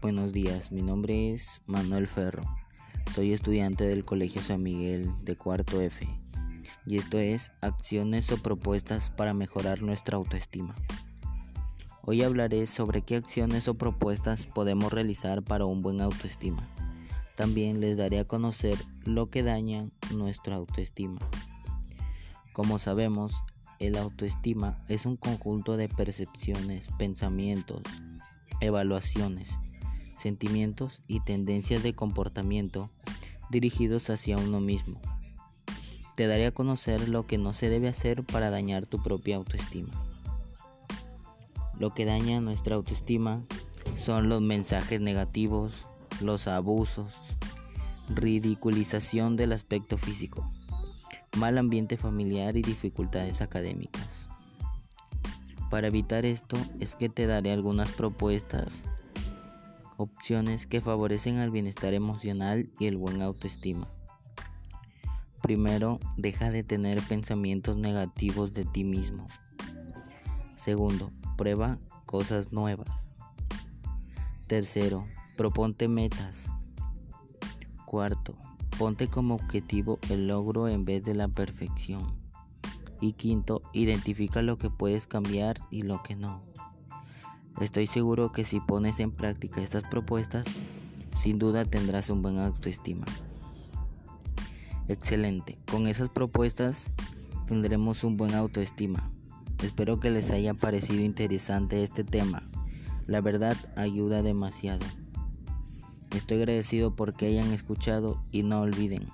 buenos 0.00 0.32
días. 0.32 0.70
Mi 0.70 0.80
nombre 0.80 1.32
es 1.32 1.60
Manuel 1.66 2.06
Ferro. 2.06 2.44
Soy 3.16 3.32
estudiante 3.32 3.82
del 3.82 4.04
Colegio 4.04 4.40
San 4.42 4.62
Miguel 4.62 5.10
de 5.24 5.34
cuarto 5.34 5.80
F. 5.80 6.06
Y 6.86 6.98
esto 6.98 7.18
es 7.18 7.50
acciones 7.60 8.30
o 8.30 8.36
propuestas 8.36 9.10
para 9.10 9.34
mejorar 9.34 9.82
nuestra 9.82 10.16
autoestima. 10.16 10.76
Hoy 12.02 12.22
hablaré 12.22 12.66
sobre 12.66 13.02
qué 13.02 13.16
acciones 13.16 13.66
o 13.66 13.74
propuestas 13.74 14.46
podemos 14.46 14.92
realizar 14.92 15.42
para 15.42 15.64
un 15.64 15.80
buen 15.80 16.00
autoestima. 16.00 16.62
También 17.34 17.80
les 17.80 17.96
daré 17.96 18.20
a 18.20 18.24
conocer 18.24 18.78
lo 19.04 19.30
que 19.30 19.42
daña 19.42 19.88
nuestra 20.14 20.54
autoestima. 20.54 21.18
Como 22.52 22.78
sabemos, 22.78 23.34
el 23.80 23.96
autoestima 23.96 24.78
es 24.88 25.06
un 25.06 25.16
conjunto 25.16 25.76
de 25.76 25.88
percepciones, 25.88 26.86
pensamientos, 26.98 27.82
evaluaciones, 28.60 29.50
sentimientos 30.16 31.02
y 31.06 31.20
tendencias 31.20 31.82
de 31.82 31.94
comportamiento 31.94 32.90
dirigidos 33.50 34.10
hacia 34.10 34.36
uno 34.36 34.60
mismo. 34.60 35.00
Te 36.16 36.26
daré 36.26 36.46
a 36.46 36.52
conocer 36.52 37.08
lo 37.08 37.26
que 37.26 37.38
no 37.38 37.52
se 37.52 37.68
debe 37.68 37.88
hacer 37.88 38.24
para 38.24 38.50
dañar 38.50 38.86
tu 38.86 39.02
propia 39.02 39.36
autoestima. 39.36 39.92
Lo 41.78 41.94
que 41.94 42.04
daña 42.04 42.40
nuestra 42.40 42.74
autoestima 42.74 43.42
son 43.96 44.28
los 44.28 44.40
mensajes 44.40 45.00
negativos, 45.00 45.72
los 46.20 46.48
abusos, 46.48 47.14
ridiculización 48.08 49.36
del 49.36 49.52
aspecto 49.52 49.96
físico, 49.96 50.50
mal 51.36 51.56
ambiente 51.56 51.96
familiar 51.96 52.56
y 52.56 52.62
dificultades 52.62 53.40
académicas. 53.40 54.07
Para 55.70 55.88
evitar 55.88 56.24
esto 56.24 56.56
es 56.80 56.96
que 56.96 57.08
te 57.08 57.26
daré 57.26 57.52
algunas 57.52 57.90
propuestas, 57.92 58.82
opciones 59.98 60.66
que 60.66 60.80
favorecen 60.80 61.38
al 61.38 61.50
bienestar 61.50 61.92
emocional 61.92 62.70
y 62.78 62.86
el 62.86 62.96
buen 62.96 63.20
autoestima. 63.20 63.86
Primero, 65.42 66.00
deja 66.16 66.50
de 66.50 66.64
tener 66.64 67.02
pensamientos 67.02 67.76
negativos 67.76 68.54
de 68.54 68.64
ti 68.64 68.82
mismo. 68.82 69.26
Segundo, 70.56 71.12
prueba 71.36 71.78
cosas 72.06 72.52
nuevas. 72.52 72.88
Tercero, 74.46 75.06
proponte 75.36 75.86
metas. 75.86 76.46
Cuarto, 77.84 78.36
ponte 78.78 79.08
como 79.08 79.34
objetivo 79.34 79.98
el 80.08 80.28
logro 80.28 80.68
en 80.68 80.84
vez 80.84 81.04
de 81.04 81.14
la 81.14 81.28
perfección. 81.28 82.17
Y 83.00 83.12
quinto, 83.12 83.62
identifica 83.72 84.42
lo 84.42 84.58
que 84.58 84.70
puedes 84.70 85.06
cambiar 85.06 85.60
y 85.70 85.82
lo 85.82 86.02
que 86.02 86.16
no. 86.16 86.42
Estoy 87.60 87.86
seguro 87.86 88.32
que 88.32 88.44
si 88.44 88.60
pones 88.60 89.00
en 89.00 89.10
práctica 89.10 89.60
estas 89.60 89.82
propuestas, 89.84 90.46
sin 91.16 91.38
duda 91.38 91.64
tendrás 91.64 92.10
un 92.10 92.22
buen 92.22 92.38
autoestima. 92.38 93.06
Excelente, 94.88 95.58
con 95.70 95.86
esas 95.86 96.08
propuestas 96.08 96.90
tendremos 97.46 98.04
un 98.04 98.16
buen 98.16 98.34
autoestima. 98.34 99.10
Espero 99.62 99.98
que 99.98 100.10
les 100.10 100.30
haya 100.30 100.54
parecido 100.54 101.02
interesante 101.02 101.82
este 101.82 102.04
tema. 102.04 102.42
La 103.06 103.20
verdad 103.20 103.56
ayuda 103.76 104.22
demasiado. 104.22 104.86
Estoy 106.14 106.38
agradecido 106.38 106.94
porque 106.94 107.26
hayan 107.26 107.52
escuchado 107.52 108.22
y 108.30 108.44
no 108.44 108.60
olviden 108.60 109.08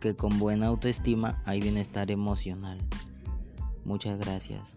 que 0.00 0.14
con 0.14 0.38
buena 0.38 0.66
autoestima 0.66 1.40
hay 1.44 1.60
bienestar 1.60 2.10
emocional. 2.10 2.78
Muchas 3.86 4.18
gracias. 4.18 4.74